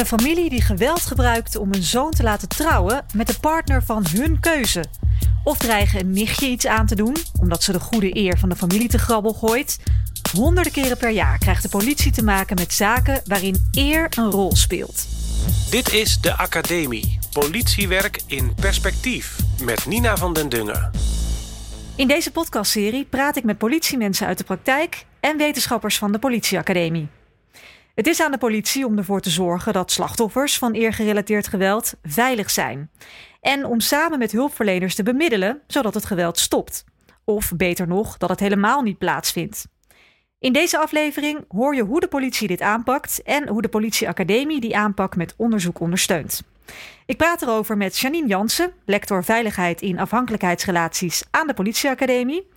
[0.00, 4.06] Een familie die geweld gebruikt om een zoon te laten trouwen met de partner van
[4.12, 4.84] hun keuze.
[5.44, 8.56] Of dreigen een nichtje iets aan te doen, omdat ze de goede eer van de
[8.56, 9.78] familie te grabbel gooit.
[10.32, 14.56] Honderden keren per jaar krijgt de politie te maken met zaken waarin eer een rol
[14.56, 15.06] speelt.
[15.70, 17.18] Dit is de Academie.
[17.32, 19.36] Politiewerk in perspectief.
[19.62, 20.90] Met Nina van den Dungen.
[21.94, 27.08] In deze podcastserie praat ik met politiemensen uit de praktijk en wetenschappers van de Politieacademie.
[28.00, 32.50] Het is aan de politie om ervoor te zorgen dat slachtoffers van eergerelateerd geweld veilig
[32.50, 32.90] zijn.
[33.40, 36.84] En om samen met hulpverleners te bemiddelen zodat het geweld stopt.
[37.24, 39.66] Of beter nog, dat het helemaal niet plaatsvindt.
[40.38, 44.76] In deze aflevering hoor je hoe de politie dit aanpakt en hoe de politieacademie die
[44.76, 46.42] aanpak met onderzoek ondersteunt.
[47.06, 52.48] Ik praat erover met Janine Jansen, lector veiligheid in afhankelijkheidsrelaties aan de politieacademie.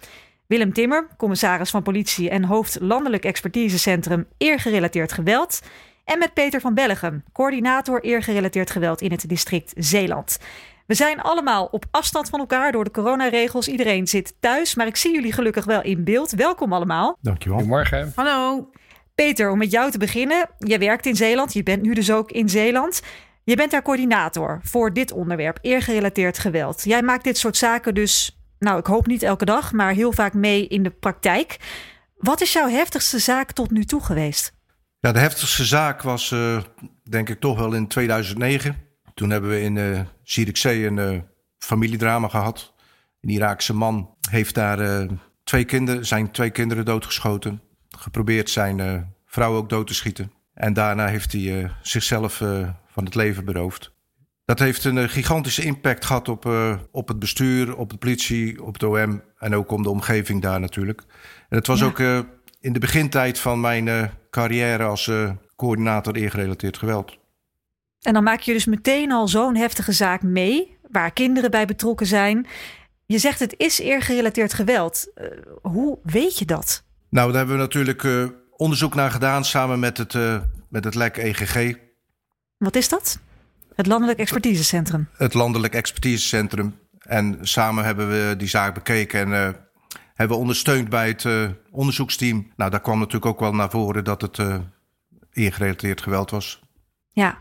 [0.47, 5.61] Willem Timmer, commissaris van politie en hoofd landelijk expertisecentrum eergerelateerd geweld.
[6.05, 10.39] En met Peter van Bellegem, coördinator eergerelateerd geweld in het district Zeeland.
[10.85, 13.67] We zijn allemaal op afstand van elkaar door de coronaregels.
[13.67, 16.31] Iedereen zit thuis, maar ik zie jullie gelukkig wel in beeld.
[16.31, 17.17] Welkom allemaal.
[17.21, 17.57] Dankjewel.
[17.57, 18.11] Goedemorgen.
[18.15, 18.69] Hallo.
[19.15, 20.49] Peter, om met jou te beginnen.
[20.57, 23.01] Je werkt in Zeeland, je bent nu dus ook in Zeeland.
[23.43, 26.83] Je bent daar coördinator voor dit onderwerp, eergerelateerd geweld.
[26.83, 30.33] Jij maakt dit soort zaken dus, nou ik hoop niet elke dag, maar heel vaak
[30.33, 31.57] mee in de praktijk.
[32.17, 34.53] Wat is jouw heftigste zaak tot nu toe geweest?
[34.99, 36.61] Ja, de heftigste zaak was uh,
[37.09, 38.75] denk ik toch wel in 2009.
[39.13, 39.99] Toen hebben we in uh,
[40.63, 41.19] een uh,
[41.57, 42.73] familiedrama gehad.
[43.21, 45.07] Een Iraakse man heeft daar
[45.43, 47.61] twee kinderen, zijn twee kinderen doodgeschoten.
[47.97, 50.31] Geprobeerd zijn vrouw ook dood te schieten.
[50.53, 52.37] En daarna heeft hij zichzelf
[52.87, 53.92] van het leven beroofd.
[54.45, 56.45] Dat heeft een gigantische impact gehad op,
[56.91, 60.59] op het bestuur, op de politie, op het OM en ook om de omgeving daar
[60.59, 61.03] natuurlijk.
[61.49, 61.85] En het was ja.
[61.85, 61.99] ook
[62.59, 65.11] in de begintijd van mijn carrière als
[65.55, 67.17] coördinator eergerelateerd geweld.
[68.01, 72.07] En dan maak je dus meteen al zo'n heftige zaak mee, waar kinderen bij betrokken
[72.07, 72.47] zijn.
[73.05, 75.11] Je zegt het is eergerelateerd geweld.
[75.61, 76.83] Hoe weet je dat?
[77.09, 78.07] Nou, daar hebben we natuurlijk
[78.51, 80.13] onderzoek naar gedaan samen met het,
[80.69, 81.77] met het LEC EGG.
[82.57, 83.19] Wat is dat?
[83.75, 85.07] Het Landelijk Expertisecentrum.
[85.17, 86.75] Het Landelijk Expertisecentrum.
[86.99, 89.55] En samen hebben we die zaak bekeken en
[90.13, 91.25] hebben we ondersteund bij het
[91.71, 92.51] onderzoeksteam.
[92.55, 94.39] Nou, daar kwam natuurlijk ook wel naar voren dat het
[95.33, 96.61] eergerelateerd geweld was.
[97.11, 97.37] Ja,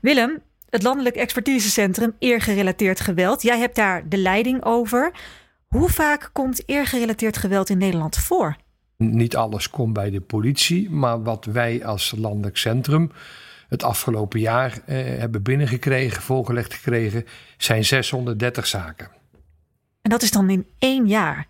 [0.00, 3.42] Willem, het Landelijk Expertisecentrum Eergerelateerd Geweld.
[3.42, 5.12] Jij hebt daar de leiding over.
[5.66, 8.56] Hoe vaak komt eergerelateerd geweld in Nederland voor?
[8.96, 13.10] Niet alles komt bij de politie, maar wat wij als landelijk centrum
[13.70, 17.24] het afgelopen jaar eh, hebben binnengekregen, voorgelegd gekregen,
[17.56, 19.08] zijn 630 zaken.
[20.02, 21.46] En dat is dan in één jaar?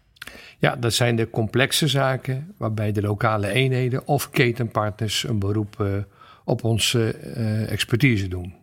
[0.59, 5.97] Ja, dat zijn de complexe zaken waarbij de lokale eenheden of ketenpartners een beroep uh,
[6.45, 8.55] op onze uh, expertise doen.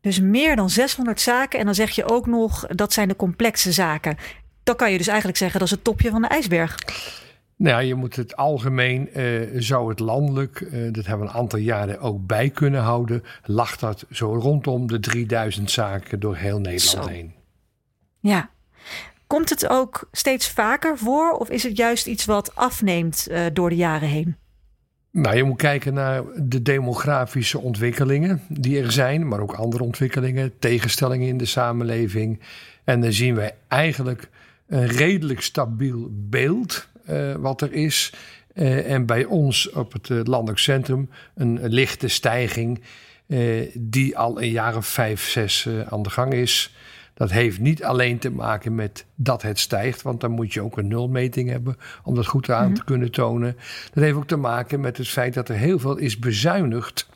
[0.00, 1.58] Dus meer dan 600 zaken.
[1.58, 4.16] En dan zeg je ook nog dat zijn de complexe zaken.
[4.62, 6.76] Dan kan je dus eigenlijk zeggen dat is het topje van de ijsberg.
[7.56, 11.58] Nou je moet het algemeen, uh, zou het landelijk, uh, dat hebben we een aantal
[11.58, 17.06] jaren ook bij kunnen houden, lag dat zo rondom de 3000 zaken door heel Nederland
[17.06, 17.06] zo.
[17.06, 17.34] heen.
[18.20, 18.50] Ja.
[19.26, 23.68] Komt het ook steeds vaker voor of is het juist iets wat afneemt uh, door
[23.68, 24.36] de jaren heen?
[25.10, 30.58] Nou, je moet kijken naar de demografische ontwikkelingen die er zijn, maar ook andere ontwikkelingen,
[30.58, 32.40] tegenstellingen in de samenleving.
[32.84, 34.28] En dan zien we eigenlijk
[34.66, 36.88] een redelijk stabiel beeld
[37.38, 38.12] wat er is.
[38.54, 42.80] Uh, en bij ons op het uh, landelijk centrum een lichte stijging
[43.74, 46.74] die al een jaar of vijf, zes aan de gang is.
[47.14, 50.76] Dat heeft niet alleen te maken met dat het stijgt, want dan moet je ook
[50.76, 53.56] een nulmeting hebben om dat goed aan te kunnen tonen.
[53.92, 57.08] Dat heeft ook te maken met het feit dat er heel veel is bezuinigd.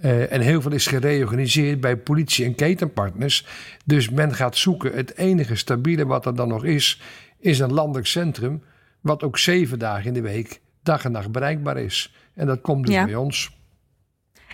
[0.00, 3.46] Uh, en heel veel is gereorganiseerd bij politie en ketenpartners.
[3.84, 4.92] Dus men gaat zoeken.
[4.92, 7.00] Het enige stabiele wat er dan nog is,
[7.38, 8.62] is een landelijk centrum.
[9.02, 12.14] Wat ook zeven dagen in de week, dag en nacht bereikbaar is.
[12.34, 13.04] En dat komt dus ja.
[13.04, 13.60] bij ons.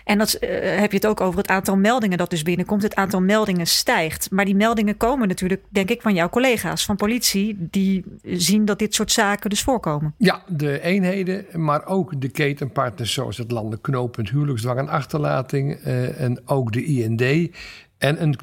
[0.09, 0.49] En dat uh,
[0.79, 2.83] heb je het ook over het aantal meldingen dat dus binnenkomt.
[2.83, 4.31] Het aantal meldingen stijgt.
[4.31, 7.57] Maar die meldingen komen natuurlijk, denk ik, van jouw collega's van politie.
[7.59, 10.13] Die zien dat dit soort zaken dus voorkomen.
[10.17, 15.85] Ja, de eenheden, maar ook de ketenpartners zoals het landelijk knooppunt huwelijksdwang en achterlating.
[15.85, 17.55] Uh, en ook de IND.
[17.97, 18.39] En een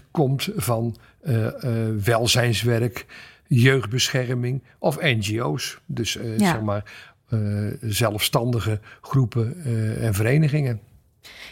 [0.00, 1.46] 20% komt van uh,
[2.04, 3.06] welzijnswerk,
[3.46, 5.78] jeugdbescherming of NGO's.
[5.86, 6.38] Dus ja.
[6.38, 6.84] zeg maar
[7.30, 10.80] uh, zelfstandige groepen uh, en verenigingen.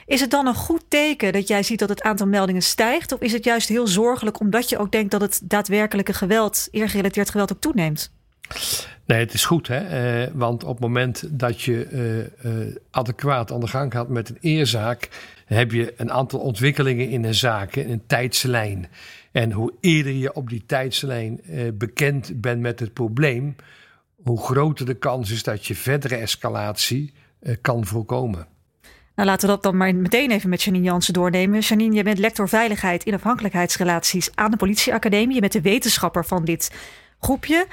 [0.07, 3.13] Is het dan een goed teken dat jij ziet dat het aantal meldingen stijgt?
[3.13, 7.31] Of is het juist heel zorgelijk omdat je ook denkt dat het daadwerkelijke geweld, eergerelateerd
[7.31, 8.13] geweld, ook toeneemt?
[9.07, 9.79] Nee, het is goed, hè?
[9.79, 11.89] Eh, want op het moment dat je
[12.45, 15.09] uh, adequaat aan de gang gaat met een eerzaak,
[15.47, 18.87] heb je een aantal ontwikkelingen in een zaak, een tijdslijn.
[19.33, 21.41] En hoe eerder je op die tijdslijn
[21.75, 23.57] bekend bent met het probleem,
[24.23, 27.13] hoe groter de kans is dat je verdere escalatie
[27.61, 28.47] kan voorkomen.
[29.15, 31.61] Nou, laten we dat dan maar meteen even met Janine Jansen doornemen.
[31.61, 35.35] Janine, je bent lector veiligheid in afhankelijkheidsrelaties aan de politieacademie.
[35.35, 36.73] Je bent de wetenschapper van dit
[37.21, 37.67] groepje.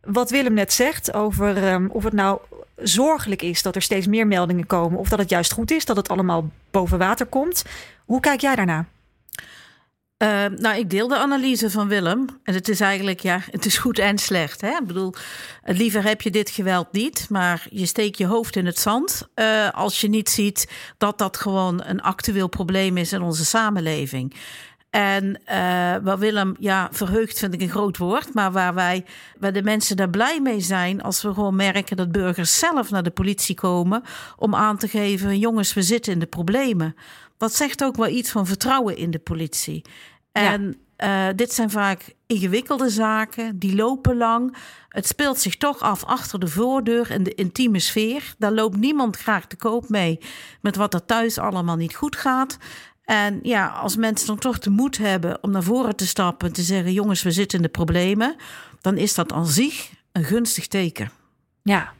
[0.00, 2.40] Wat Willem net zegt over um, of het nou
[2.76, 5.96] zorgelijk is dat er steeds meer meldingen komen, of dat het juist goed is dat
[5.96, 7.64] het allemaal boven water komt.
[8.04, 8.86] Hoe kijk jij daarnaar?
[10.22, 12.26] Uh, nou, ik deel de analyse van Willem.
[12.42, 14.60] En het is eigenlijk, ja, het is goed en slecht.
[14.60, 14.68] Hè?
[14.68, 15.14] Ik bedoel,
[15.64, 19.28] liever heb je dit geweld niet, maar je steekt je hoofd in het zand.
[19.34, 24.34] Uh, als je niet ziet dat dat gewoon een actueel probleem is in onze samenleving.
[24.90, 25.36] En uh,
[26.02, 29.04] waar Willem, ja, verheugd vind ik een groot woord, maar waar wij,
[29.38, 33.02] waar de mensen daar blij mee zijn als we gewoon merken dat burgers zelf naar
[33.02, 34.02] de politie komen
[34.36, 36.96] om aan te geven: jongens, we zitten in de problemen
[37.36, 39.84] dat zegt ook wel iets van vertrouwen in de politie.
[40.32, 41.28] En ja.
[41.28, 44.56] uh, dit zijn vaak ingewikkelde zaken, die lopen lang.
[44.88, 48.34] Het speelt zich toch af achter de voordeur in de intieme sfeer.
[48.38, 50.18] Daar loopt niemand graag te koop mee
[50.60, 52.58] met wat er thuis allemaal niet goed gaat.
[53.04, 56.54] En ja, als mensen dan toch de moed hebben om naar voren te stappen en
[56.54, 58.36] te zeggen: jongens, we zitten in de problemen,
[58.80, 61.10] dan is dat aan zich een gunstig teken.
[61.62, 61.92] Ja,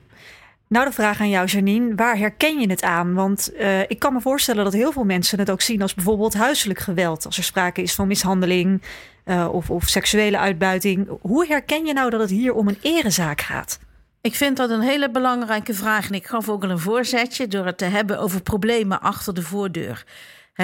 [0.69, 1.95] nou, de vraag aan jou, Janine.
[1.95, 3.15] Waar herken je het aan?
[3.15, 6.35] Want uh, ik kan me voorstellen dat heel veel mensen het ook zien als bijvoorbeeld
[6.35, 7.27] huiselijk geweld.
[7.27, 8.83] Als er sprake is van mishandeling
[9.25, 11.09] uh, of, of seksuele uitbuiting.
[11.21, 13.79] Hoe herken je nou dat het hier om een erezaak gaat?
[14.21, 16.09] Ik vind dat een hele belangrijke vraag.
[16.09, 19.43] En ik gaf ook al een voorzetje door het te hebben over problemen achter de
[19.43, 20.05] voordeur.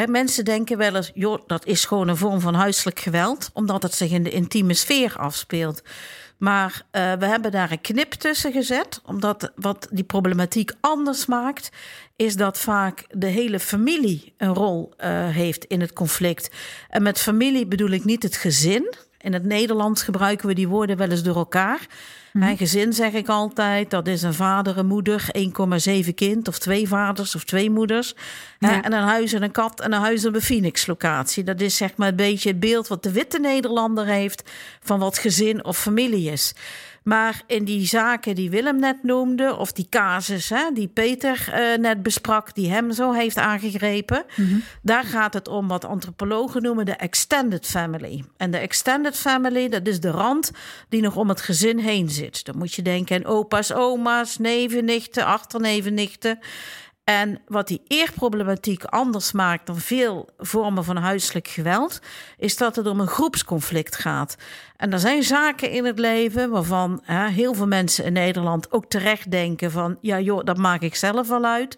[0.07, 3.95] Mensen denken wel eens, joh, dat is gewoon een vorm van huiselijk geweld, omdat het
[3.95, 5.83] zich in de intieme sfeer afspeelt.
[6.43, 11.71] Maar uh, we hebben daar een knip tussen gezet, omdat wat die problematiek anders maakt,
[12.17, 16.50] is dat vaak de hele familie een rol uh, heeft in het conflict.
[16.89, 18.94] En met familie bedoel ik niet het gezin.
[19.19, 21.87] In het Nederlands gebruiken we die woorden wel eens door elkaar.
[22.32, 25.25] Mijn gezin zeg ik altijd, dat is een vader, een moeder,
[26.06, 28.14] 1,7 kind of twee vaders of twee moeders.
[28.58, 28.82] Ja.
[28.82, 31.44] En een huis en een kat en een huis op een Phoenix-locatie.
[31.44, 34.50] Dat is zeg maar een beetje het beeld wat de witte Nederlander heeft
[34.82, 36.55] van wat gezin of familie is.
[37.03, 41.79] Maar in die zaken die Willem net noemde, of die casus hè, die Peter uh,
[41.79, 44.63] net besprak, die hem zo heeft aangegrepen, mm -hmm.
[44.83, 48.25] daar gaat het om wat antropologen noemen de extended family.
[48.37, 50.51] En de extended family, dat is de rand
[50.89, 52.45] die nog om het gezin heen zit.
[52.45, 56.39] Dan moet je denken aan opa's, oma's, neven, nichten, achterneven, nichten.
[57.05, 62.01] En wat die eerproblematiek anders maakt dan veel vormen van huiselijk geweld,
[62.37, 64.37] is dat het om een groepsconflict gaat.
[64.77, 68.87] En er zijn zaken in het leven waarvan hè, heel veel mensen in Nederland ook
[68.87, 71.77] terecht denken van, ja joh, dat maak ik zelf wel uit.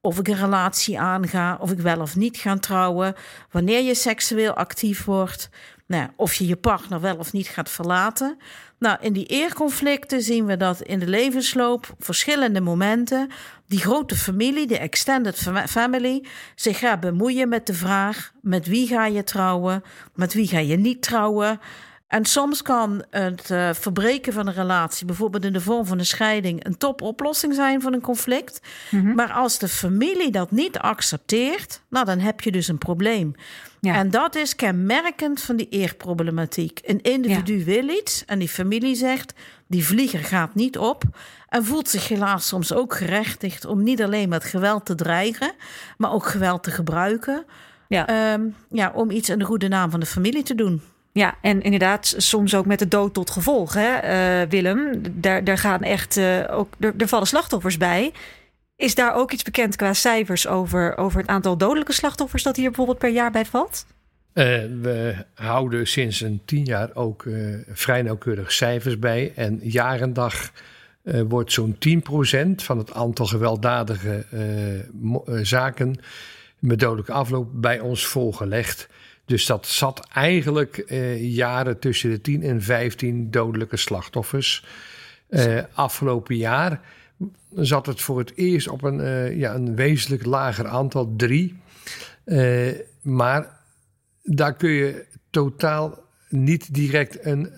[0.00, 3.14] Of ik een relatie aanga, of ik wel of niet ga trouwen,
[3.50, 5.50] wanneer je seksueel actief wordt,
[5.86, 8.38] nou, of je je partner wel of niet gaat verlaten.
[8.80, 13.30] Nou, in die eerconflicten zien we dat in de levensloop verschillende momenten
[13.66, 16.24] die grote familie, de extended family,
[16.54, 19.82] zich gaat bemoeien met de vraag: met wie ga je trouwen,
[20.14, 21.60] met wie ga je niet trouwen.
[22.10, 26.06] En soms kan het uh, verbreken van een relatie, bijvoorbeeld in de vorm van een
[26.06, 28.60] scheiding, een topoplossing zijn van een conflict.
[28.90, 29.14] Mm -hmm.
[29.14, 33.34] Maar als de familie dat niet accepteert, nou dan heb je dus een probleem.
[33.80, 33.94] Ja.
[33.94, 36.80] En dat is kenmerkend van die eerproblematiek.
[36.84, 37.64] Een individu ja.
[37.64, 39.32] wil iets en die familie zegt:
[39.66, 41.02] die vlieger gaat niet op.
[41.48, 45.52] En voelt zich helaas soms ook gerechtigd om niet alleen met geweld te dreigen,
[45.96, 47.44] maar ook geweld te gebruiken.
[47.88, 48.32] Ja.
[48.32, 50.82] Um, ja, om iets in de goede naam van de familie te doen.
[51.12, 55.02] Ja, en inderdaad, soms ook met de dood tot gevolg, hè, uh, Willem.
[55.10, 58.12] Daar, daar gaan echt uh, ook, er, vallen slachtoffers bij.
[58.76, 62.66] Is daar ook iets bekend qua cijfers over, over het aantal dodelijke slachtoffers dat hier
[62.66, 63.86] bijvoorbeeld per jaar bij valt?
[64.34, 64.44] Uh,
[64.80, 67.26] we houden sinds een tien jaar ook
[67.72, 69.32] vrij nauwkeurig cijfers bij.
[69.36, 70.52] En jarendag
[71.02, 74.26] uh, wordt zo'n 10% van het aantal gewelddadige
[75.42, 75.96] zaken
[76.58, 78.88] met dodelijke afloop bij ons volgelegd.
[79.30, 80.84] Dus dat zat eigenlijk
[81.18, 84.64] jaren tussen de 10 en 15 dodelijke slachtoffers.
[85.72, 86.80] afgelopen jaar
[87.54, 91.58] zat het voor het eerst op een, uh, ja, een wezenlijk lager aantal, drie.
[93.02, 93.60] Maar
[94.22, 97.52] daar kun je totaal niet direct een,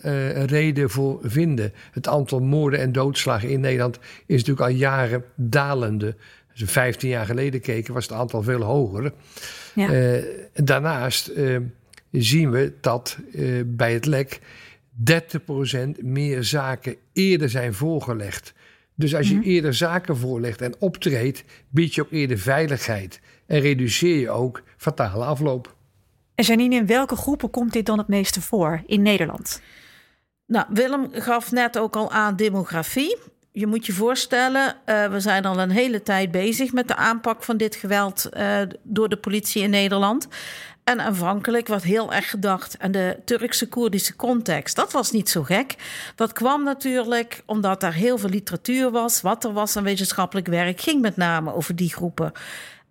[0.47, 1.73] reden voor vinden.
[1.93, 6.17] Het aantal moorden en doodslagen in Nederland is natuurlijk al jaren dalende.
[6.53, 9.13] Als we 15 jaar geleden keken, was het aantal veel hoger.
[9.75, 10.21] Ja.
[10.55, 11.33] daarnaast
[12.11, 13.19] zien we dat
[13.67, 14.41] bij het lek
[14.95, 18.53] 30% meer zaken eerder zijn voorgelegd.
[18.95, 19.45] Dus als je Mhm.
[19.45, 23.21] eerder zaken voorlegt en optreedt, bied je ook eerder veiligheid.
[23.47, 25.75] En reduceer je ook fatale afloop.
[26.35, 29.61] En Janine, in welke groepen komt dit dan het meeste voor in Nederland?
[30.47, 33.17] Nou, Willem gaf net ook al aan demografie.
[33.55, 37.43] Je moet je voorstellen, eh, we zijn al een hele tijd bezig met de aanpak
[37.43, 40.29] van dit geweld eh, door de politie in Nederland.
[40.85, 44.77] En aanvankelijk werd heel erg gedacht aan de Turkse-Koerdische context.
[44.77, 45.75] Dat was niet zo gek.
[46.15, 49.21] Dat kwam natuurlijk omdat daar heel veel literatuur was.
[49.21, 52.33] Wat er was aan wetenschappelijk werk ging met name over die groepen.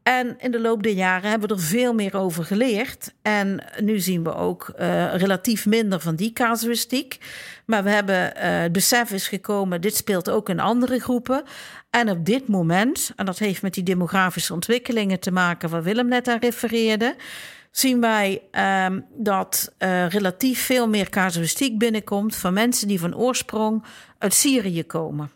[0.03, 3.13] En in de loop der jaren hebben we er veel meer over geleerd.
[3.22, 7.17] En nu zien we ook eh, relatief minder van die casuïstiek.
[7.65, 11.43] Maar we hebben, eh, het besef is gekomen, dit speelt ook in andere groepen.
[11.89, 16.08] En op dit moment, en dat heeft met die demografische ontwikkelingen te maken, waar Willem
[16.08, 17.15] net aan refereerde,
[17.72, 23.84] zien wij ehm, dat eh, relatief veel meer casuïstiek binnenkomt van mensen die van oorsprong
[24.17, 25.31] uit Syrië komen.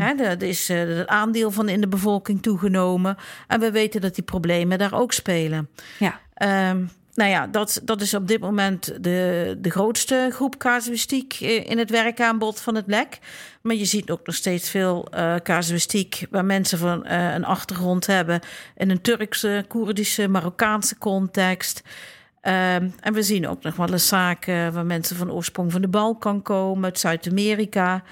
[0.00, 3.16] Hè, er is eh, het aandeel van in de bevolking toegenomen.
[3.46, 5.68] En we weten dat die problemen daar ook spelen.
[5.98, 6.20] Ja.
[6.34, 6.84] Ehm,
[7.14, 11.78] nou ja, dat, dat is op dit moment de, de grootste groep casuïstiek eh, in
[11.78, 13.18] het werkaanbod van het lek.
[13.62, 18.40] Maar je ziet ook nog steeds veel eh casuïstiek waar mensen van een achtergrond hebben
[18.76, 21.82] in een Turkse, Koerdische, Marokkaanse context.
[22.42, 25.88] Ehm, en we zien ook nog wel eens zaken waar mensen van oorsprong van de
[25.88, 28.02] Balkan komen, uit Zuid-Amerika.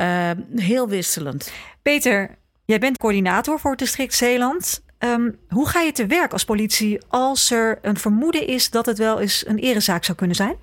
[0.00, 1.52] Ehm, heel wisselend.
[1.82, 4.82] Peter, jij bent coördinator voor het district Zeeland.
[4.98, 8.98] Ehm, hoe ga je te werk als politie als er een vermoeden is dat het
[8.98, 10.56] wel eens een erezaak zou kunnen zijn?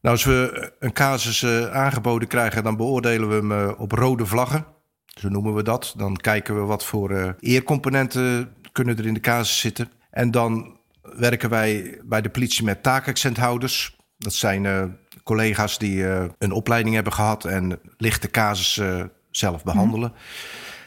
[0.00, 4.26] Nou, als we een casus eh, aangeboden krijgen, dan beoordelen we hem eh, op rode
[4.26, 4.66] vlaggen.
[5.06, 5.94] Zo noemen we dat.
[5.96, 9.90] Dan kijken we wat voor eh, eercomponenten kunnen er in de casus zitten.
[10.10, 13.98] En dan werken wij bij de politie met taakaccenthouders.
[14.20, 14.84] Dat zijn eh,
[15.30, 20.12] collega's die eh, een opleiding hebben gehad en lichte casus eh, zelf behandelen.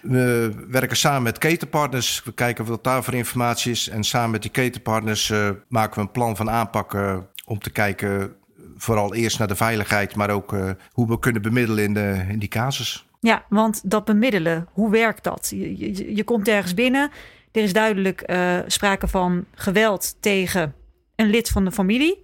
[0.02, 2.22] We werken samen met ketenpartners.
[2.24, 3.90] We kijken wat daar voor informatie is.
[3.90, 6.98] En samen met die ketenpartners eh, maken we een plan van aanpak
[7.46, 8.36] om te kijken,
[8.78, 10.56] vooral eerst naar de veiligheid, maar ook
[10.92, 13.08] hoe we kunnen bemiddelen in, de, in die casus.
[13.20, 15.54] Ja, want dat bemiddelen, hoe werkt dat?
[15.56, 17.12] Je, komt ergens binnen,
[17.52, 18.34] er is duidelijk
[18.68, 20.74] sprake van geweld tegen
[21.16, 22.22] een lid van de familie.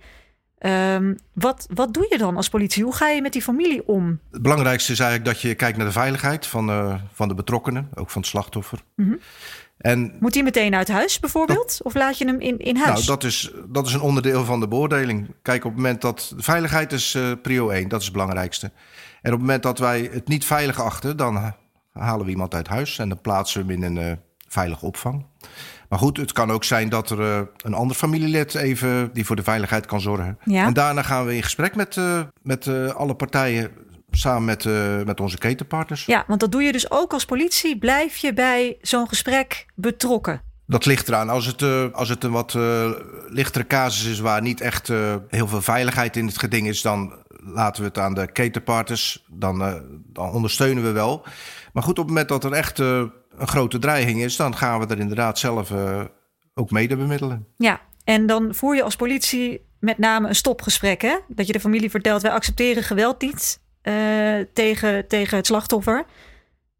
[0.59, 2.83] Ehm, wat, wat doe je dan als politie?
[2.83, 4.19] Hoe ga je met die familie om?
[4.31, 7.89] Het belangrijkste is eigenlijk dat je kijkt naar de veiligheid van, eh, van de betrokkenen,
[7.95, 8.79] ook van het slachtoffer.
[8.95, 9.15] Mhm.
[9.77, 11.79] En Moet hij meteen uit huis bijvoorbeeld?
[11.83, 12.93] Of laat je hem in, in huis?
[12.93, 15.35] nou, dat, is, dat is een onderdeel van de beoordeling.
[15.41, 18.65] Kijk, op het moment dat de veiligheid is eh, prio 1, dat is het belangrijkste.
[19.21, 21.57] En op het moment dat wij het niet veilig achten, dan ha-
[21.93, 24.17] halen we iemand uit huis en dan plaatsen we hem in een eh,
[24.49, 25.25] veilige opvang.
[25.89, 29.35] Maar goed, het kan ook zijn dat er eh, een ander familielid even die voor
[29.35, 30.37] de veiligheid kan zorgen.
[30.45, 30.65] Ja.
[30.65, 33.71] En daarna gaan we in gesprek met, eh, met eh, alle partijen,
[34.11, 34.63] samen met,
[35.05, 36.05] met onze ketenpartners.
[36.05, 37.77] Ja, want dat doe je dus ook als politie.
[37.77, 40.41] Blijf je bij zo'n gesprek betrokken?
[40.65, 41.29] Dat ligt eraan.
[41.29, 42.53] Als het, als het een wat
[43.27, 44.87] lichtere casus is waar niet echt
[45.27, 47.13] heel veel veiligheid in het geding is, dan
[47.43, 49.25] laten we het aan de ketenpartners.
[49.27, 51.25] Dan, dan ondersteunen we wel.
[51.73, 52.81] Maar goed, op het moment dat er echt
[53.39, 56.01] een grote dreiging is, dan gaan we er inderdaad zelf eh,
[56.53, 57.47] ook mede bemiddelen.
[57.57, 61.01] Ja, en dan voer je als politie met name een stopgesprek.
[61.01, 61.15] Hè?
[61.27, 63.93] Dat je de familie vertelt, wij accepteren geweld niet eh,
[64.53, 66.05] tegen, tegen het slachtoffer.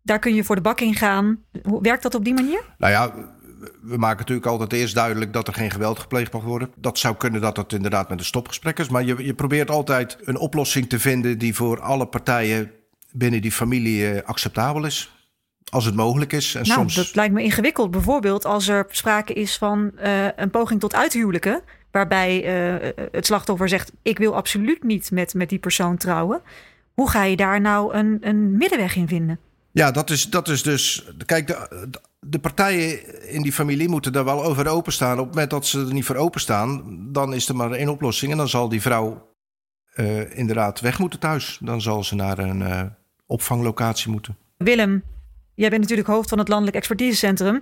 [0.03, 1.43] Daar kun je voor de bak in gaan.
[1.63, 2.63] Hoe werkt dat op die manier?
[2.77, 3.13] Nou ja,
[3.81, 6.71] we maken natuurlijk altijd eerst duidelijk dat er geen geweld gepleegd mag worden.
[6.75, 8.89] Dat zou kunnen dat het inderdaad met een stopgesprek is.
[8.89, 12.71] Maar je, je probeert altijd een oplossing te vinden die voor alle partijen
[13.11, 15.18] binnen die familie eh, acceptabel is.
[15.69, 16.55] Als het mogelijk is.
[16.55, 16.95] En nou, soms.
[16.95, 17.91] dat lijkt me ingewikkeld.
[17.91, 21.61] Bijvoorbeeld als er sprake is van eh, een poging tot uithuwelijken.
[21.91, 26.41] Waarbij eh, het slachtoffer zegt: Ik wil absoluut niet met, met die persoon trouwen.
[26.93, 29.39] Hoe ga je daar nou een, een middenweg in vinden?
[29.71, 31.11] Ja, dat is, dat is dus.
[31.25, 35.19] Kijk, de, de partijen in die familie moeten daar wel over openstaan.
[35.19, 38.31] Op het moment dat ze er niet voor openstaan, dan is er maar één oplossing.
[38.31, 39.35] En dan zal die vrouw
[39.93, 41.57] eh, inderdaad weg moeten thuis.
[41.61, 42.93] Dan zal ze naar een
[43.25, 44.37] opvanglocatie moeten.
[44.57, 45.03] Willem,
[45.59, 47.61] jij bent natuurlijk hoofd van het Landelijk Expertisecentrum.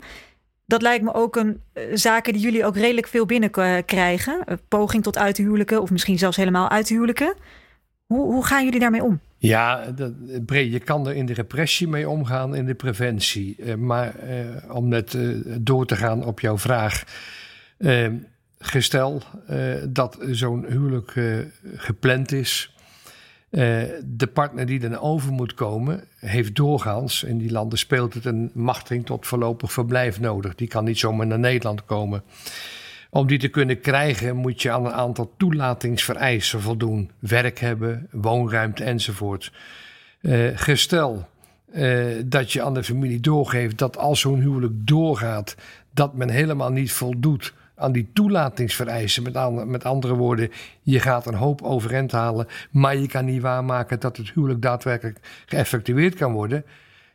[0.65, 4.43] Dat lijkt me ook een eh, zaken die jullie ook redelijk veel binnenkrijgen.
[4.49, 7.33] Uh, poging tot uithuwelijken of misschien zelfs helemaal uithuwelijken.
[8.05, 9.19] Hoe, hoe gaan jullie daarmee om?
[9.37, 10.13] Ja, dat,
[10.47, 13.55] je kan er in de repressie mee omgaan, in de preventie.
[13.59, 17.03] Uh, maar uh, om net uh, door te gaan op jouw vraag.
[18.59, 19.21] gestel
[19.89, 21.13] dat zo'n huwelijk
[21.75, 22.76] gepland is.
[23.49, 28.51] De partner die dan over moet komen, heeft doorgaans, in die landen speelt het een
[28.53, 30.55] machtiging tot voorlopig verblijf nodig.
[30.55, 32.23] Die kan niet zomaar naar Nederland komen.
[33.09, 37.11] Om die te kunnen krijgen moet je aan een aantal toelatingsvereisen voldoen.
[37.19, 39.51] Werk hebben, woonruimte enzovoort.
[40.21, 41.27] Uh, gestel
[41.73, 45.55] uh, dat je aan de familie doorgeeft dat als zo'n huwelijk doorgaat,
[45.93, 49.23] dat men helemaal niet voldoet aan die toelatingsvereisen.
[49.23, 53.99] Met, met andere woorden, je gaat een hoop overeind halen, maar je kan niet waarmaken
[53.99, 56.65] dat het huwelijk daadwerkelijk geëffectueerd kan worden.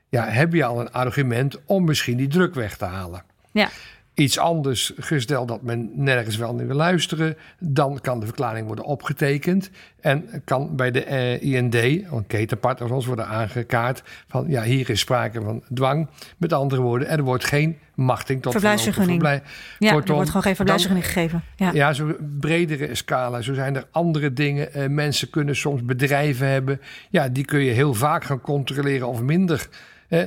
[0.08, 3.22] Ja, heb je al een argument om misschien die druk weg te halen.
[3.52, 3.68] Ja
[4.14, 8.84] iets anders gesteld dat men nergens wel naar wil luisteren, dan kan de verklaring worden
[8.84, 14.62] opgetekend en kan bij de uh, IND, een ketenpartner van ons, worden aangekaart van ja,
[14.62, 16.08] hier is sprake van dwang.
[16.36, 19.20] Met andere woorden, er wordt geen machting tot verblijfsvergunning.
[19.20, 19.42] Verblij
[19.78, 21.42] ja, er wordt gewoon geen verblijfsvergunning gegeven.
[21.56, 21.70] Ja.
[21.72, 23.40] ja, zo bredere scala.
[23.40, 24.68] Zo zijn er andere dingen.
[24.76, 26.80] Uh, mensen kunnen soms bedrijven hebben.
[27.10, 29.68] Ja, die kun je heel vaak gaan controleren of minder.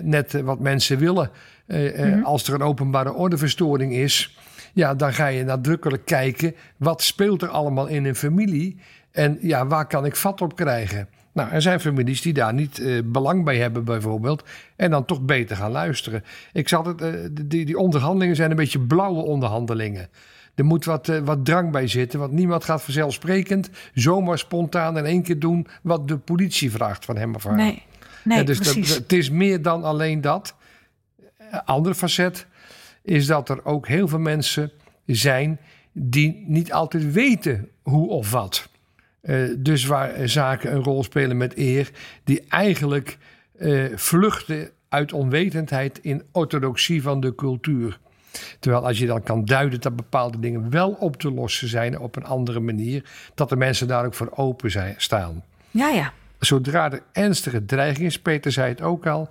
[0.04, 1.30] Net wat mensen willen.
[1.68, 4.38] Uh, uh, Als er een openbare ordeverstoring is,
[4.74, 8.77] ja, dan ga je nadrukkelijk kijken wat speelt er allemaal in een familie
[9.12, 11.08] en ja, waar kan ik vat op krijgen.
[11.32, 14.44] Nou, er zijn families die daar niet uh, belang bij hebben, bijvoorbeeld.
[14.75, 16.24] En dan toch beter gaan luisteren.
[16.54, 20.08] Ik zat het, uh, die, die onderhandelingen zijn een beetje blauwe onderhandelingen.
[20.56, 25.06] Er moet wat, uh, wat drang bij zitten, want niemand gaat vanzelfsprekend zomaar spontaan in
[25.06, 27.56] één keer doen wat de politie vraagt van hem of haar.
[27.56, 27.84] Nee,
[28.25, 28.88] nee dus precies.
[28.88, 30.55] Dat, het is meer dan alleen dat
[31.65, 32.46] andere facet
[33.01, 34.72] is dat er ook heel veel mensen
[35.05, 35.60] zijn
[35.91, 38.70] die niet altijd weten hoe of wat.
[39.22, 41.91] Uh, dus waar zaken een rol spelen met eer,
[42.24, 43.17] die eigenlijk
[43.60, 48.00] uh, vluchten uit onwetendheid in orthodoxie van de cultuur.
[48.60, 52.15] Terwijl als je dan kan duiden dat bepaalde dingen wel op te lossen zijn op
[52.15, 53.03] een andere manier,
[53.34, 55.44] dat de mensen daar ook voor open zijn, staan.
[55.72, 56.13] Ja, ja.
[56.46, 59.30] Zodra er ernstige dreiging is, Peter zei het ook al,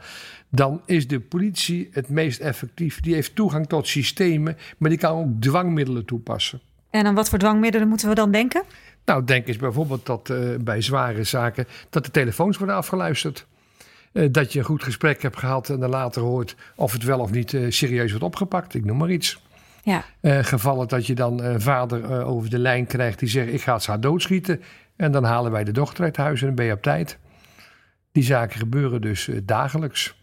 [0.49, 3.01] dan is de politie het meest effectief.
[3.01, 6.61] Die heeft toegang tot systemen, maar die kan ook dwangmiddelen toepassen.
[6.91, 8.63] En aan wat voor dwangmiddelen moeten we dan denken?
[9.05, 13.47] Nou, denk eens bijvoorbeeld dat uh, bij zware zaken dat de telefoons worden afgeluisterd.
[14.13, 17.21] Uh, dat je een goed gesprek hebt gehad en dan later hoort of het wel
[17.21, 18.75] of niet uh, serieus wordt opgepakt.
[18.75, 19.43] Ik noem maar iets.
[19.83, 20.05] Ja.
[20.23, 23.87] gevallen dat je dan een vader over de lijn krijgt die zegt: Ik ga het
[23.87, 24.63] haar doodschieten.
[24.97, 27.19] En dan halen wij de dochter uit huis en dan ben je op tijd.
[28.13, 30.23] Die zaken gebeuren dus dagelijks.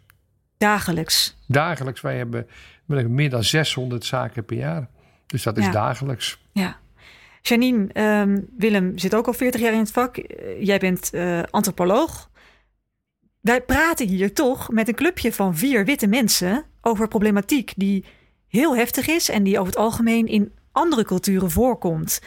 [0.58, 1.38] Dagelijks?
[1.48, 2.02] Dagelijks.
[2.02, 2.48] Wij hebben,
[2.86, 4.88] meer dan 600 zaken per jaar.
[5.28, 6.42] Dus dat is dagelijks.
[6.52, 6.80] Ja.
[7.42, 10.18] Janine, ehm, Willem zit ook al 40 jaar in het vak.
[10.18, 12.30] Eh, jij bent uh, antropoloog.
[13.40, 18.06] Wij praten hier toch met een clubje van vier witte mensen over problematiek die
[18.48, 22.22] heel heftig is en die over het algemeen in andere culturen voorkomt.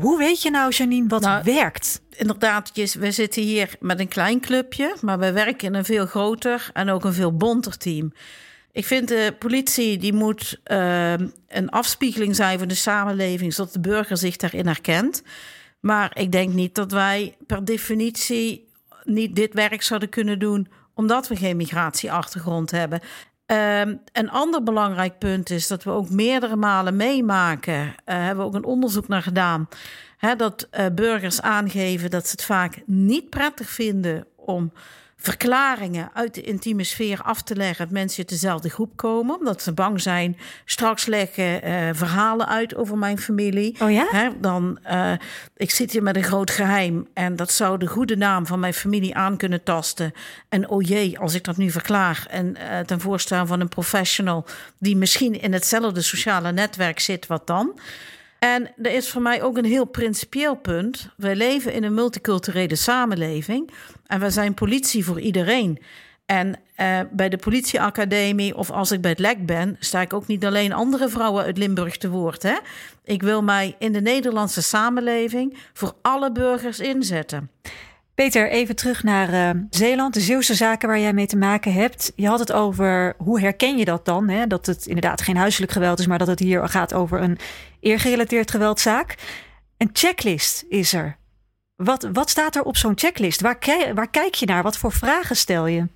[0.00, 2.00] Hoe weet je nou, Janine, wat nou, werkt?
[2.10, 6.70] Inderdaad, we zitten hier met een klein clubje, maar we werken in een veel groter
[6.72, 8.12] en ook een veel bonter team.
[8.72, 11.12] Ik vind de politie die moet uh,
[11.48, 15.22] een afspiegeling zijn van de samenleving, zodat de burger zich daarin herkent.
[15.80, 18.68] Maar ik denk niet dat wij per definitie
[19.04, 23.00] niet dit werk zouden kunnen doen omdat we geen migratieachtergrond hebben.
[23.50, 28.42] Um, een ander belangrijk punt is dat we ook meerdere malen meemaken, uh, hebben we
[28.42, 29.68] ook een onderzoek naar gedaan,
[30.16, 34.72] hè, dat uh, burgers aangeven dat ze het vaak niet prettig vinden om
[35.20, 39.38] verklaringen uit de intieme sfeer af te leggen dat mensen uit dezelfde groep komen.
[39.38, 43.76] Omdat ze bang zijn, straks leggen uh, verhalen uit over mijn familie.
[43.82, 44.06] Oh ja?
[44.10, 45.12] Hè, dan, uh,
[45.56, 48.74] ik zit hier met een groot geheim en dat zou de goede naam van mijn
[48.74, 50.12] familie aan kunnen tasten.
[50.48, 54.44] En oh jee, als ik dat nu verklaar en uh, ten voorstel van een professional
[54.78, 57.78] die misschien in hetzelfde sociale netwerk zit, wat dan?
[58.40, 61.08] En er is voor mij ook een heel principieel punt.
[61.16, 63.70] We leven in een multiculturele samenleving
[64.06, 65.78] en we zijn politie voor iedereen.
[66.26, 70.26] En uh, bij de politieacademie of als ik bij het LEK ben, sta ik ook
[70.26, 72.42] niet alleen andere vrouwen uit Limburg te woord.
[72.42, 72.56] Hè?
[73.04, 77.50] Ik wil mij in de Nederlandse samenleving voor alle burgers inzetten.
[78.20, 82.12] Peter, even terug naar uh, Zeeland, de Zeeuwse zaken waar jij mee te maken hebt.
[82.16, 84.28] Je had het over hoe herken je dat dan?
[84.28, 84.46] Hè?
[84.46, 87.38] Dat het inderdaad geen huiselijk geweld is, maar dat het hier gaat over een
[87.80, 89.14] eergerelateerd geweldzaak.
[89.76, 91.16] Een checklist is er.
[91.76, 93.40] Wat, wat staat er op zo'n checklist?
[93.40, 93.58] Waar,
[94.10, 94.62] kijk je naar?
[94.62, 95.88] Wat voor vragen stel je?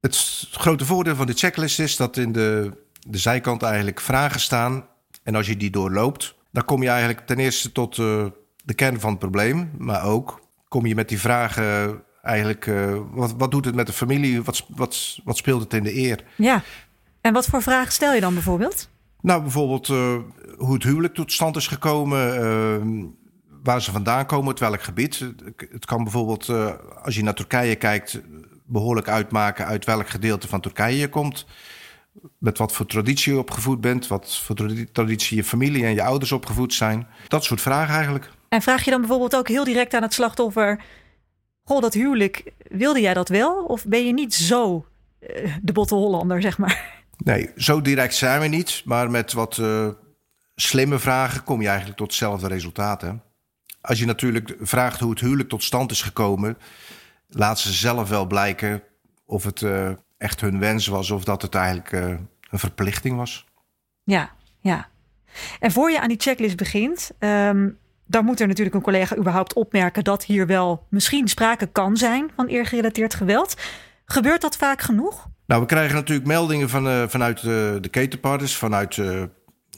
[0.00, 2.72] Het grote voordeel van de checklist is dat in de,
[3.08, 4.86] de zijkant eigenlijk vragen staan.
[5.22, 8.26] En als je die doorloopt, dan kom je eigenlijk ten eerste tot uh,
[8.64, 12.66] de kern van het probleem, maar ook kom je met die vragen eigenlijk...
[12.66, 14.42] Uh, wat, wat doet het met de familie?
[14.42, 16.24] Wat, wat, wat speelt het in de eer?
[16.36, 16.62] Ja,
[17.20, 18.88] en wat voor vragen stel je dan bijvoorbeeld?
[19.20, 20.16] Nou, bijvoorbeeld uh,
[20.56, 22.42] hoe het huwelijk tot stand is gekomen...
[22.42, 23.04] Uh,
[23.62, 25.32] waar ze vandaan komen, uit welk gebied.
[25.70, 26.48] Het kan bijvoorbeeld,
[27.02, 28.20] als je naar Turkije kijkt...
[28.64, 31.46] behoorlijk uitmaken uit welk gedeelte van Turkije je komt...
[32.38, 34.56] met wat voor traditie je opgevoed bent, wat voor
[34.92, 37.06] traditie je familie en je ouders opgevoed zijn.
[37.28, 38.30] Dat soort vragen eigenlijk.
[38.48, 40.82] En vraag je dan bijvoorbeeld ook heel direct aan het slachtoffer:
[41.64, 43.64] Goh, dat huwelijk, wilde jij dat wel?
[43.64, 44.86] Of ben je niet zo
[45.20, 46.96] uh, de botte Hollander, zeg maar?
[47.24, 48.82] Nee, zo direct zijn we niet.
[48.84, 49.88] Maar met wat uh,
[50.54, 53.00] slimme vragen kom je eigenlijk tot hetzelfde resultaat.
[53.00, 53.12] Hè?
[53.80, 56.58] Als je natuurlijk vraagt hoe het huwelijk tot stand is gekomen,
[57.28, 58.82] laat ze zelf wel blijken
[59.26, 61.92] of het uh, echt hun wens was of dat het eigenlijk
[62.50, 63.46] een verplichting was.
[64.04, 64.30] Ja,
[64.60, 64.88] ja.
[65.60, 67.78] En voor je aan die checklist begint, um,
[68.08, 72.30] dan moet er natuurlijk een collega überhaupt opmerken dat hier wel misschien sprake kan zijn
[72.36, 73.54] van eergerelateerd geweld.
[74.04, 75.28] Gebeurt dat vaak genoeg?
[75.46, 79.22] Nou, we krijgen natuurlijk meldingen van, uh, vanuit de, de ketenpartners, vanuit uh,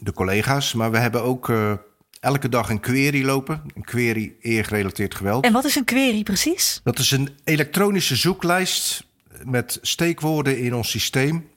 [0.01, 0.75] de collega's.
[0.75, 1.73] Maar we hebben ook uh,
[2.21, 3.63] elke dag een query lopen.
[3.75, 5.45] Een query eergerelateerd geweld.
[5.45, 6.81] En wat is een query precies?
[6.85, 9.07] Dat is een elektronische zoeklijst
[9.45, 11.49] met steekwoorden in ons systeem.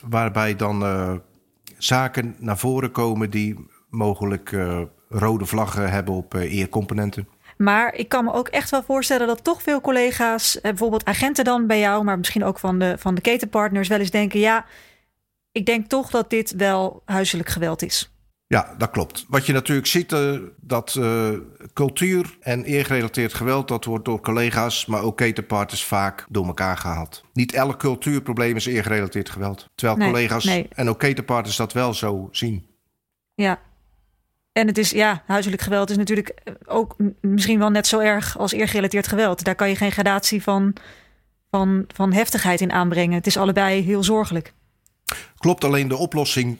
[0.00, 1.22] Waarbij dan
[1.78, 4.52] zaken naar voren komen die mogelijk
[5.10, 7.28] rode vlaggen hebben op eercomponenten.
[7.56, 11.44] Maar ik kan me ook echt wel voorstellen dat toch veel collega's, eh, bijvoorbeeld agenten
[11.44, 14.64] dan bij jou, maar misschien ook van de, van de ketenpartners, wel eens denken: ja,
[15.52, 18.12] ik denk toch dat dit wel huiselijk geweld is.
[18.46, 19.24] Ja, dat klopt.
[19.28, 21.30] Wat je natuurlijk ziet, uh, dat uh,
[21.72, 27.24] cultuur en eergerelateerd geweld, dat wordt door collega's, maar ook ketenpartners vaak door elkaar gehaald.
[27.32, 29.68] Niet elk cultuurprobleem is eergerelateerd geweld.
[29.74, 30.68] Terwijl nee, collega's nee.
[30.70, 32.66] en ook ketenpartners dat wel zo zien.
[33.34, 33.60] Ja,
[34.52, 38.38] en het is, ja, huiselijk geweld is natuurlijk eh, ook misschien wel net zo erg
[38.38, 39.44] als eergerelateerd geweld.
[39.44, 40.74] Daar kan je geen gradatie van,
[41.50, 43.16] van, van heftigheid in aanbrengen.
[43.16, 44.52] Het is allebei heel zorgelijk.
[45.38, 46.58] Klopt, alleen de oplossing,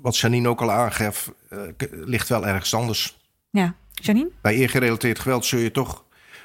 [0.00, 3.18] wat Janine ook al aangaf, uh, ligt wel ergens anders.
[3.50, 4.30] Ja, Janine?
[4.40, 6.04] Bij eergerelateerd geweld zul je toch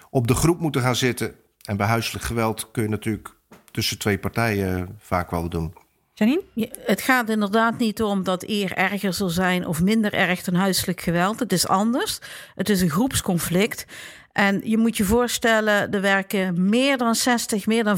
[0.09, 1.35] op de groep moeten gaan zitten.
[1.63, 3.35] En bij huiselijk geweld kun je natuurlijk
[3.71, 5.73] tussen twee partijen vaak wel doen.
[6.13, 6.41] Janine?
[6.85, 11.01] het gaat inderdaad niet om dat eer erger zal zijn of minder erg dan huiselijk
[11.01, 11.39] geweld.
[11.39, 12.19] Het is anders.
[12.55, 13.85] Het is een groepsconflict.
[14.31, 17.97] En je moet je voorstellen, er werken meer dan 60, meer dan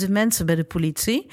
[0.00, 1.26] 65.000 mensen bij de politie.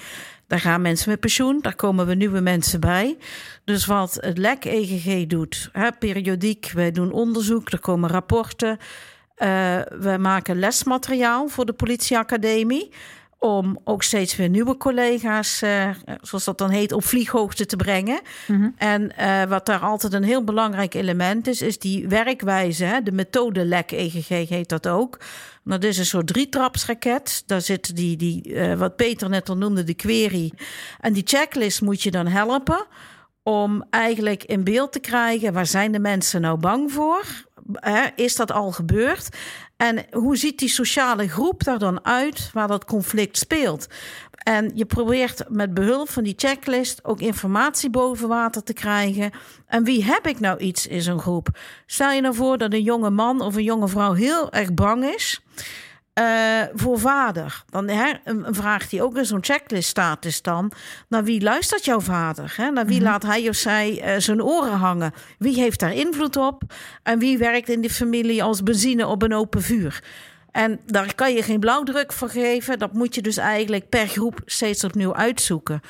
[0.48, 3.18] Daar gaan mensen met pensioen, daar komen we nieuwe mensen bij.
[3.64, 8.78] Dus wat het LEK EGG doet, hè, periodiek, wij doen onderzoek, er komen rapporten.
[9.38, 9.48] Uh,
[10.00, 12.92] we maken lesmateriaal voor de politieacademie
[13.46, 15.90] om ook steeds weer nieuwe collega's, uh,
[16.22, 18.22] zoals dat dan heet, op vlieghoogte te brengen.
[18.48, 18.74] Mm -hmm.
[18.78, 22.84] En uh, wat daar altijd een heel belangrijk element is, is die werkwijze.
[22.84, 23.02] Hè?
[23.02, 25.20] De methode LEK EGG heet dat ook.
[25.64, 27.44] Dat is een soort drietrapsraket.
[27.46, 30.52] Daar zit die, die uh, wat Peter net al noemde, de query.
[31.00, 32.86] En die checklist moet je dan helpen
[33.44, 37.45] om eigenlijk in beeld te krijgen waar zijn de mensen nou bang voor?
[38.16, 39.30] Is dat al gebeurd?
[39.78, 43.88] En hoe ziet die sociale groep daar dan uit waar dat conflict speelt?
[44.46, 49.32] En je probeert met behulp van die checklist ook informatie boven water te krijgen.
[49.68, 51.48] En wie heb ik nou iets in zo'n groep?
[51.86, 55.06] Stel je nou voor dat een jonge man of een jonge vrouw heel erg bang
[55.06, 55.42] is.
[56.20, 57.64] Uh, voor vader.
[57.70, 60.72] Dan hè, een, een, vraag die ook in zo'n checklist staat is dan...
[61.10, 62.54] naar wie luistert jouw vader?
[62.58, 62.72] Hè?
[62.72, 63.12] Naar wie mm -hmm.
[63.12, 65.14] laat hij of zij uh, zijn oren hangen?
[65.38, 66.62] Wie heeft daar invloed op?
[67.04, 70.04] En wie werkt in die familie als benzine op een open vuur?
[70.52, 72.80] En daar kan je geen blauwdruk voor geven.
[72.80, 75.82] Dat moet je dus eigenlijk per groep steeds opnieuw uitzoeken.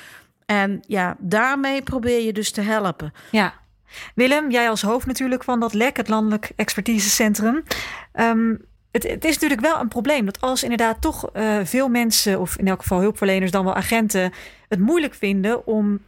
[0.46, 3.14] En ja, daarmee probeer je dus te helpen.
[3.32, 3.54] Ja.
[4.16, 7.64] Willem, jij als hoofd natuurlijk van dat LEC, het Landelijk Expertisecentrum...
[8.14, 12.40] Um, het, het, is natuurlijk wel een probleem dat als inderdaad toch uh, veel mensen,
[12.40, 14.32] of in elk geval hulpverleners, dan wel agenten,
[14.68, 16.00] het moeilijk vinden om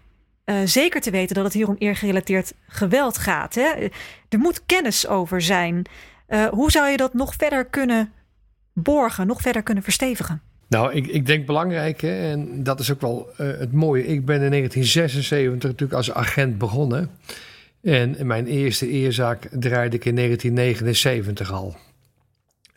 [0.45, 3.55] uh, zeker te weten dat het hier om eergerelateerd geweld gaat.
[3.55, 3.87] Hè?
[4.29, 5.85] Er moet kennis over zijn.
[6.29, 8.11] Uh, hoe zou je dat nog verder kunnen
[8.73, 10.41] borgen, nog verder kunnen verstevigen?
[10.67, 14.07] Nou, ik, ik denk belangrijk, hè, en dat is ook wel het mooie.
[14.07, 17.09] Ik ben in 1976 natuurlijk als agent begonnen.
[17.81, 21.75] En mijn eerste eerzaak draaide ik in 1979 al.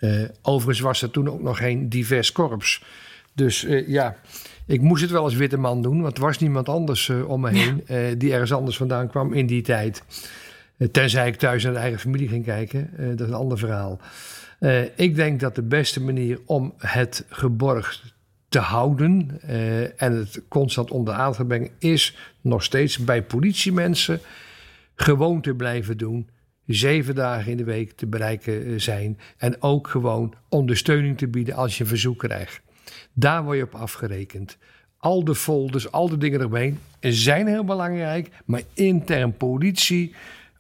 [0.00, 2.84] Uh, overigens was er toen ook nog geen divers korps.
[3.34, 4.16] Dus uh, ja,
[4.66, 7.40] ik moest het wel als witte man doen, want er was niemand anders uh, om
[7.40, 8.14] me heen ja.
[8.14, 10.02] die ergens anders vandaan kwam in die tijd.
[10.90, 14.00] tenzij ik thuis naar de eigen familie ging kijken, dat is een ander verhaal.
[14.96, 18.14] ik denk dat de beste manier om het geborgd
[18.48, 19.40] te houden
[19.96, 24.20] en het constant onder aan te brengen, is nog steeds bij politiemensen
[24.94, 26.28] gewoon te blijven doen
[26.74, 29.18] zeven dagen in de week te bereiken eh, zijn.
[29.36, 32.60] En ook gewoon ondersteuning te bieden als je een verzoek krijgt.
[33.12, 34.56] Daar word je op afgerekend.
[34.98, 38.30] Al de folders, al de dingen eromheen zijn heel belangrijk.
[38.44, 40.14] Maar intern politie,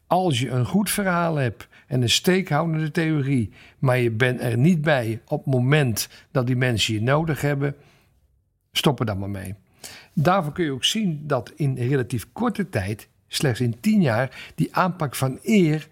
[0.06, 4.82] als je een goed verhaal hebt en een steekhoudende theorie, maar je bent er niet
[4.82, 7.76] bij op het moment dat die mensen je nodig hebben,
[8.72, 9.54] stop er dan maar mee.
[10.12, 14.74] Daarvoor kun je ook zien dat in relatief korte tijd, slechts in tien jaar, die
[14.74, 15.88] aanpak van eer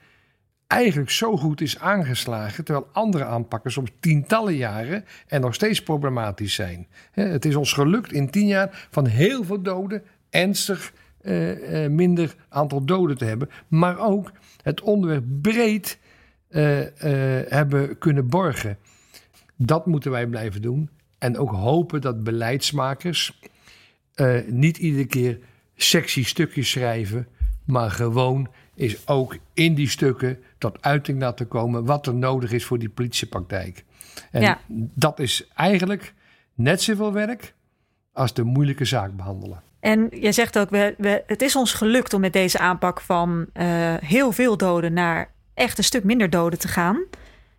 [0.68, 6.54] eigenlijk zo goed is aangeslagen, terwijl andere aanpakken soms tientallen jaren en nog steeds problematisch
[6.54, 6.86] zijn.
[7.10, 12.34] Het is ons gelukt in tien jaar van heel veel doden ernstig uh, uh, minder
[12.48, 15.98] aantal doden te hebben, maar ook het onderwerp breed
[16.50, 16.80] uh,
[17.48, 18.78] hebben kunnen borgen.
[19.56, 23.40] Dat moeten wij blijven doen en ook hopen dat beleidsmakers
[24.46, 25.38] niet iedere keer
[25.76, 27.28] sexy stukjes schrijven,
[27.64, 28.48] maar gewoon
[28.78, 32.88] is ook in die stukken tot uiting laten komen wat er nodig is voor die
[32.88, 33.84] politiepraktijk.
[34.30, 34.58] En ja.
[34.94, 36.14] dat is eigenlijk
[36.54, 37.54] net zoveel werk
[38.12, 39.62] als de moeilijke zaak behandelen.
[39.80, 43.46] En je zegt ook, we, we, het is ons gelukt om met deze aanpak van
[43.54, 47.04] uh, heel veel doden naar echt een stuk minder doden te gaan.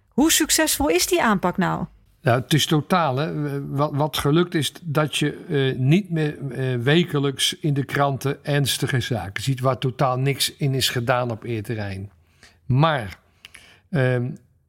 [0.07, 1.85] Hoe succesvol is die aanpak nou?
[2.21, 3.17] Nou, het is totaal.
[3.17, 3.67] Hè.
[3.67, 8.99] Wat, wat gelukt is dat je uh, niet meer uh, wekelijks in de kranten ernstige
[8.99, 12.11] zaken ziet waar totaal niks in is gedaan op eerterrein.
[12.65, 13.19] Maar
[13.89, 14.17] uh,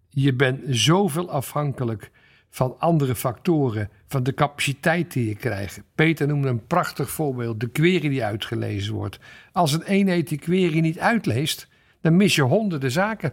[0.09, 2.11] je bent zoveel afhankelijk
[2.51, 5.83] van andere factoren, van de capaciteit die je krijgt.
[5.95, 9.19] Peter noemde een prachtig voorbeeld, de query die uitgelezen wordt.
[9.53, 11.69] Als een eenheid die query niet uitleest,
[12.01, 13.33] dan mis je honderden zaken.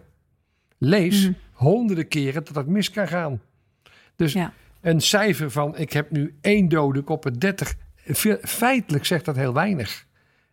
[0.77, 1.35] Lees mm -hmm.
[1.51, 3.41] honderden keren dat het mis kan gaan.
[4.17, 4.53] Dus ja.
[4.81, 7.73] een cijfer van ik heb nu één dode op het 30,
[8.41, 10.05] feitelijk zegt dat heel weinig.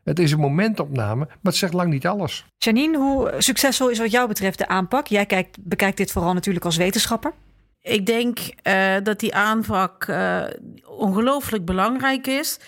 [0.05, 2.44] Het is een momentopname, maar het zegt lang niet alles.
[2.59, 5.07] Janine, hoe succesvol is wat jou betreft de aanpak?
[5.07, 7.33] Jij kijkt, bekijkt dit vooral natuurlijk als wetenschapper.
[7.81, 10.44] Ik denk uh, dat die aanpak uh,
[10.85, 12.59] ongelooflijk belangrijk is.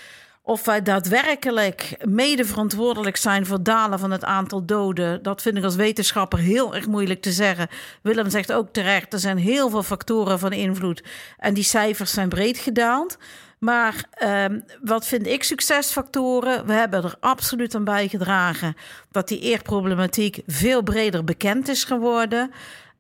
[0.47, 5.57] Of wij daadwerkelijk mede verantwoordelijk zijn voor het dalen van het aantal doden, dat vind
[5.57, 7.69] ik als wetenschapper heel erg moeilijk te zeggen.
[8.03, 11.03] Willem zegt ook terecht, er zijn heel veel factoren van invloed
[11.39, 13.19] en die cijfers zijn breed gedaald.
[13.59, 16.67] Maar um, wat vind ik succesfactoren?
[16.67, 18.77] We hebben er absoluut aan bijgedragen
[19.11, 22.51] dat die eerproblematiek veel breder bekend is geworden.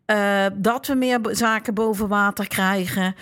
[0.07, 3.15] Uh, dat we meer zaken boven water krijgen.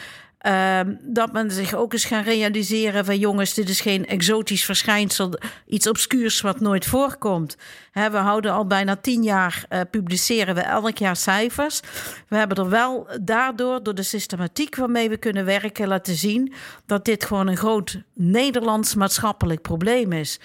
[0.46, 5.38] Uh, dat men zich ook eens gaan realiseren van jongens, dit is geen exotisch verschijnsel,
[5.66, 7.56] iets obscuurs wat nooit voorkomt.
[7.92, 11.80] We houden al bijna tien jaar, uh, publiceren we elk jaar cijfers.
[12.28, 16.52] We hebben er wel daardoor, door de systematiek waarmee we kunnen werken, laten zien
[16.86, 20.40] dat dit gewoon een groot Nederlands maatschappelijk probleem is.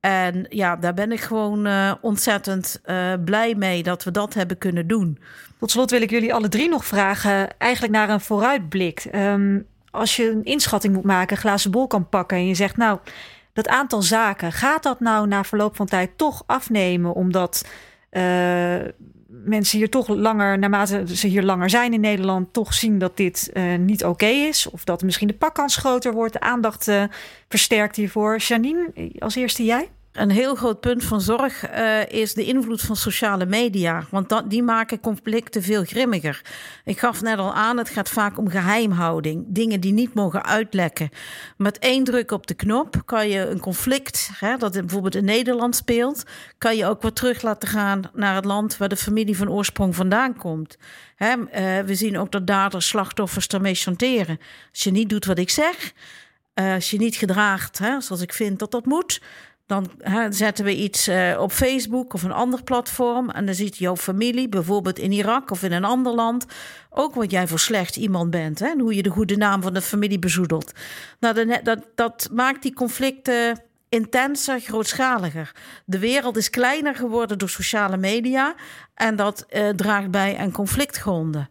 [0.00, 4.58] En ja, daar ben ik gewoon uh, ontzettend uh, blij mee dat we dat hebben
[4.58, 5.18] kunnen doen.
[5.58, 9.08] Tot slot wil ik jullie alle drie nog vragen, eigenlijk naar een vooruitblik.
[9.14, 12.76] Um, als je een inschatting moet maken, een glazen bol kan pakken en je zegt,
[12.76, 12.98] nou,
[13.52, 17.68] dat aantal zaken, gaat dat nou na verloop van tijd toch afnemen, omdat
[18.10, 18.76] uh,
[19.44, 23.50] mensen hier toch langer, naarmate ze hier langer zijn in Nederland, toch zien dat dit
[23.52, 24.70] uh, niet oké is.
[24.70, 27.02] Of dat misschien de pakkans groter wordt, de aandacht uh,
[27.48, 28.36] versterkt hiervoor.
[28.36, 29.88] Janine, als eerste jij?
[30.18, 34.06] Een heel groot punt van zorg uh, is de invloed van sociale media.
[34.10, 36.42] Want dat, die maken conflicten veel grimmiger.
[36.84, 39.44] Ik gaf net al aan, het gaat vaak om geheimhouding.
[39.48, 41.08] Dingen die niet mogen uitlekken.
[41.56, 45.76] Met één druk op de knop kan je een conflict, hè, dat bijvoorbeeld in Nederland
[45.76, 46.22] speelt,
[46.58, 49.96] kan je ook weer terug laten gaan naar het land waar de familie van oorsprong
[49.96, 50.76] vandaan komt.
[51.16, 54.38] Hè, uh, we zien ook dat daders slachtoffers ermee chanteren.
[54.70, 55.92] Als je niet doet wat ik zeg,
[56.54, 59.20] uh, als je niet gedraagt hè, zoals ik vind dat dat moet
[59.68, 59.90] dan
[60.30, 63.30] zetten we iets uh, op Facebook of een ander platform.
[63.30, 66.46] En dan ziet jouw familie, bijvoorbeeld in Irak of in een ander land,
[66.90, 68.58] ook wat jij voor slecht iemand bent.
[68.58, 70.72] Hè, en hoe je de goede naam van de familie bezoedelt.
[71.20, 75.52] Nou, dat, dat, dat maakt die conflicten intenser, grootschaliger.
[75.84, 78.54] De wereld is kleiner geworden door sociale media.
[78.94, 81.48] En dat uh, draagt bij aan conflictgronden.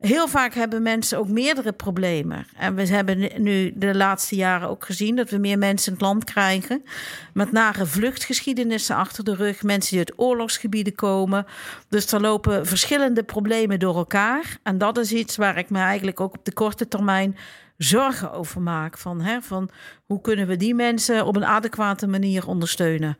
[0.00, 2.46] Heel vaak hebben mensen ook meerdere problemen.
[2.56, 6.02] En we hebben nu de laatste jaren ook gezien dat we meer mensen in het
[6.02, 6.84] land krijgen.
[7.32, 9.62] Met nare vluchtgeschiedenissen achter de rug.
[9.62, 11.46] Mensen die uit oorlogsgebieden komen.
[11.88, 14.58] Dus er lopen verschillende problemen door elkaar.
[14.62, 17.36] En dat is iets waar ik me eigenlijk ook op de korte termijn
[17.76, 18.98] zorgen over maak.
[18.98, 19.70] Van, hè, van
[20.06, 23.16] hoe kunnen we die mensen op een adequate manier ondersteunen?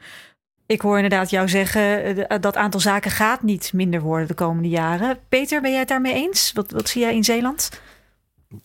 [0.71, 4.69] Ik hoor inderdaad jou zeggen eh, dat aantal zaken gaat niet minder worden de komende
[4.69, 5.19] jaren.
[5.29, 6.53] Peter, ben jij het daarmee eens?
[6.53, 7.81] Wat, wat zie jij in Zeeland?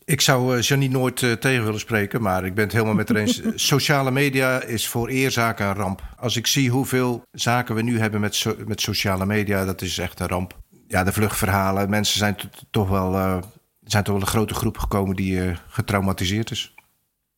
[0.04, 3.18] Ik zou uh, Janine nooit tegen willen spreken, maar ik ben het helemaal met haar
[3.18, 3.42] eens.
[3.56, 6.02] Sociale media is voor eerzaken een ramp.
[6.18, 9.98] Als ik zie hoeveel zaken we nu hebben met, so met sociale media, dat is
[9.98, 10.58] echt een ramp.
[10.88, 11.90] Ja, de vluchtverhalen.
[11.90, 12.36] Mensen zijn
[12.72, 13.38] toch wel, uh,
[13.84, 16.74] zijn toch wel een grote groep gekomen die getraumatiseerd is.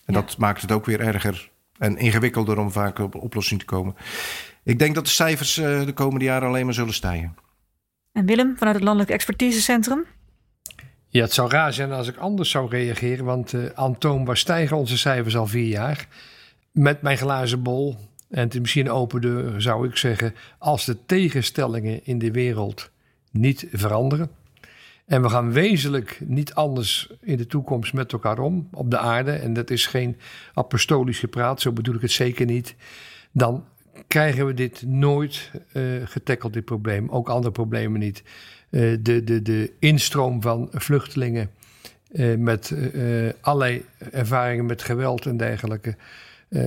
[0.05, 0.21] En ja.
[0.21, 3.95] dat maakt het ook weer erger en ingewikkelder om vaak op oplossing te komen.
[4.67, 7.35] Ik denk dat de cijfers uh, de komende jaren alleen maar zullen stijgen.
[8.11, 10.05] En Willem, vanuit het Landelijk Expertisecentrum?
[11.07, 14.97] Ja, het zou raar zijn als ik anders zou reageren, want uh, aantoonbaar stijgen onze
[14.97, 16.07] cijfers al vier jaar.
[16.71, 17.95] met mijn glazen bol,
[18.29, 22.31] en het is misschien een open deur, zou ik zeggen, als de tegenstellingen in de
[22.31, 22.91] wereld
[23.31, 24.29] niet veranderen.
[25.05, 29.31] En we gaan wezenlijk niet anders in de toekomst met elkaar om op de aarde.
[29.31, 30.17] En dat is geen
[30.53, 32.75] apostolisch gepraat, zo bedoel ik het zeker niet.
[33.31, 33.65] Dan
[34.07, 37.09] krijgen we dit nooit uh, getackeld, dit probleem.
[37.09, 38.23] Ook andere problemen niet.
[38.69, 41.49] Uh, de, de, de instroom van vluchtelingen
[42.11, 42.73] uh, met
[43.41, 45.95] allerlei ervaringen met geweld en dergelijke.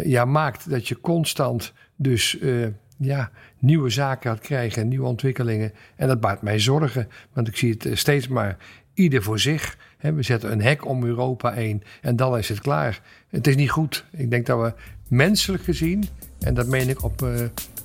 [0.04, 2.38] ja, maakt dat je constant dus
[2.96, 5.72] ja, nieuwe zaken gaat krijgen, nieuwe ontwikkelingen.
[5.96, 8.56] En dat baart mij zorgen, want ik zie het steeds maar
[8.94, 9.76] ieder voor zich.
[9.98, 13.00] We zetten een hek om Europa heen en dan is het klaar.
[13.28, 14.04] Het is niet goed.
[14.10, 14.72] Ik denk dat we
[15.08, 16.04] menselijk gezien
[16.40, 17.40] en dat meen ik op, uh,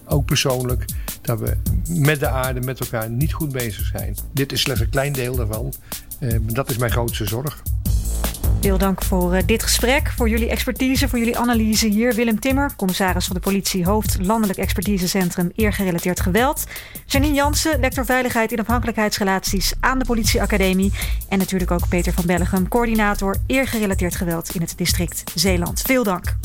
[0.07, 0.85] ook persoonlijk,
[1.21, 4.15] dat we met de aarde, met elkaar niet goed bezig zijn.
[4.31, 5.73] Dit is slechts een klein deel daarvan.
[6.19, 7.61] Uh, dat is mijn grootste zorg.
[8.61, 12.13] Veel dank voor uh, dit gesprek, voor jullie expertise, voor jullie analyse hier.
[12.13, 16.63] Willem Timmer, commissaris van de politie, hoofd Landelijk Expertisecentrum Eergerelateerd Geweld.
[17.05, 20.91] Janine Jansen, lector Veiligheid in Afhankelijkheidsrelaties aan de Politieacademie.
[21.29, 25.81] En natuurlijk ook Peter van Bellegem, coördinator Eergerelateerd Geweld in het district Zeeland.
[25.81, 26.35] Veel dank.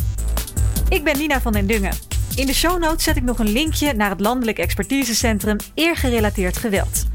[0.90, 1.92] Ik ben Nina van den Dungen.
[2.36, 7.06] In de show notes zet ik nog een linkje naar het Landelijk Expertisecentrum Eergerelateerd Geweld.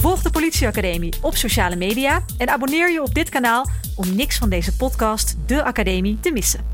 [0.00, 4.48] Volg de Politieacademie op sociale media en abonneer je op dit kanaal om niks van
[4.48, 6.73] deze podcast, De Academie, te missen.